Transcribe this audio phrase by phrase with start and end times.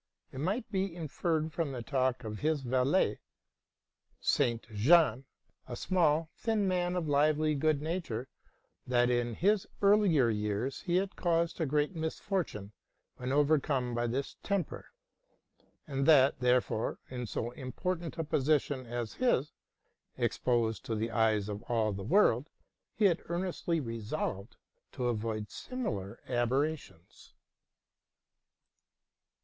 [0.31, 3.19] It might be inferred from the talk of his valet,
[4.19, 5.25] Saint Jean,
[5.67, 8.27] a small, thin man of lively good nature,
[8.87, 12.71] that in his earlier years he had caused a great misfortune
[13.17, 14.87] when overcome by this temper;
[15.85, 19.53] and that, therefore, in so impor tant a position as his,
[20.17, 22.49] exposed to the eyes of all the world,
[22.95, 24.55] he had earnestly resolved
[24.93, 27.35] to avoid similar aberrations.